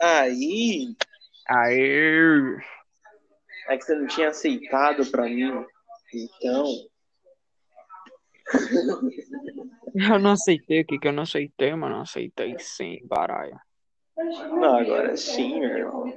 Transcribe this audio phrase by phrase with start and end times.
[0.00, 0.94] Aí.
[1.48, 2.56] Aê!
[3.68, 5.64] É que você não tinha aceitado pra mim.
[6.12, 6.66] Então.
[9.94, 11.96] Eu não aceitei o que que eu não aceitei, mano.
[11.96, 13.58] Não aceitei sim, baralho.
[14.16, 16.12] Não, agora sim, meu irmão.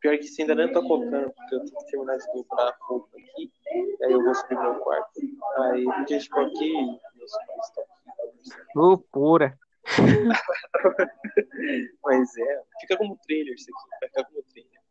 [0.00, 2.76] Pior que você ainda nem tá contando, porque eu tenho que terminar de dobrar a
[2.80, 3.52] roupa aqui.
[4.02, 5.20] Aí eu vou subir meu quarto.
[5.58, 6.72] Aí, porque, tipo, aqui,
[7.14, 8.62] meus pais estão aqui.
[8.74, 9.58] Loucura.
[12.04, 13.88] Mas é, fica como trailer isso aqui.
[14.00, 14.82] Vai ficar como trailer.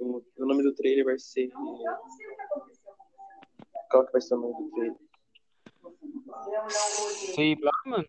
[0.00, 1.50] O, o nome do trailer vai ser.
[3.90, 4.96] Qual que vai ser o nome do trailer?
[7.34, 8.08] Sei lá, mano.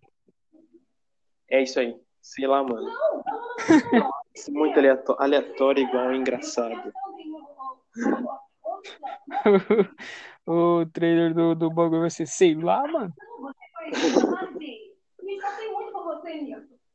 [1.49, 1.99] É isso aí.
[2.21, 2.89] Sei lá, mano.
[4.33, 6.93] Isso é muito aleatório, aleatório igual engraçado.
[10.51, 13.13] o trailer do, do bagulho vai ser, sei lá, mano.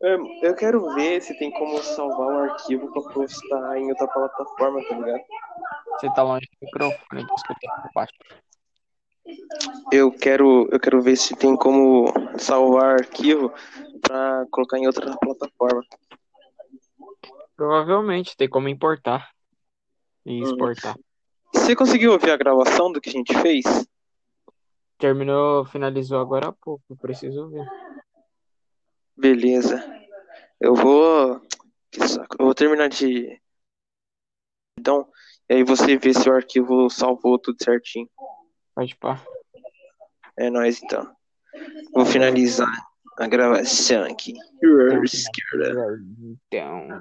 [0.00, 4.82] Eu, eu quero ver se tem como salvar um arquivo pra postar em outra plataforma,
[4.84, 5.22] tá ligado?
[5.98, 8.12] Você tá longe do microfone, por baixo.
[9.90, 13.52] Eu quero, eu quero ver se tem como salvar arquivo
[14.02, 15.82] pra colocar em outra plataforma.
[17.56, 19.30] Provavelmente tem como importar
[20.26, 20.42] e Uhum.
[20.44, 20.96] exportar.
[21.54, 23.64] Você conseguiu ouvir a gravação do que a gente fez?
[24.98, 27.66] Terminou, finalizou agora há pouco, preciso ver.
[29.16, 29.84] Beleza.
[30.60, 31.40] Eu vou.
[32.38, 33.40] Eu vou terminar de.
[34.78, 35.08] Então,
[35.48, 38.08] e aí você vê se o arquivo salvou tudo certinho.
[38.74, 39.22] Pode pá.
[40.38, 41.10] É nóis então.
[41.92, 42.70] Vou finalizar
[43.18, 44.34] a gravação aqui.
[46.46, 47.00] Então.